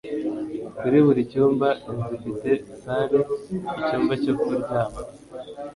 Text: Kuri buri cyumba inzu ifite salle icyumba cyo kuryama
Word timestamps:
Kuri 0.79 0.97
buri 1.05 1.21
cyumba 1.31 1.67
inzu 1.89 2.07
ifite 2.33 2.51
salle 2.81 3.19
icyumba 3.79 4.13
cyo 4.23 4.33
kuryama 4.41 5.01